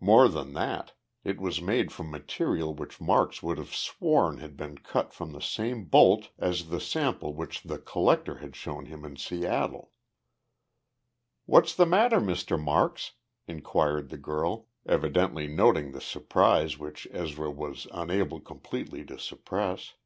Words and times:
More 0.00 0.28
than 0.28 0.54
that, 0.54 0.94
it 1.24 1.42
was 1.42 1.60
made 1.60 1.92
from 1.92 2.10
material 2.10 2.72
which 2.72 3.02
Marks 3.02 3.42
would 3.42 3.58
have 3.58 3.74
sworn 3.74 4.38
had 4.38 4.56
been 4.56 4.78
cut 4.78 5.12
from 5.12 5.32
the 5.32 5.42
same 5.42 5.84
bolt 5.84 6.30
as 6.38 6.70
the 6.70 6.80
sample 6.80 7.34
which 7.34 7.60
the 7.64 7.78
Collector 7.78 8.36
had 8.36 8.56
shown 8.56 8.86
him 8.86 9.04
in 9.04 9.16
Seattle! 9.16 9.92
"What's 11.44 11.74
the 11.74 11.84
matter, 11.84 12.18
Mr. 12.18 12.58
Marks?" 12.58 13.12
inquired 13.46 14.08
the 14.08 14.16
girl, 14.16 14.68
evidently 14.86 15.46
noting 15.48 15.92
the 15.92 16.00
surprise 16.00 16.78
which 16.78 17.06
Ezra 17.10 17.50
was 17.50 17.86
unable 17.92 18.40
completely 18.40 19.04
to 19.04 19.18
suppress. 19.18 19.96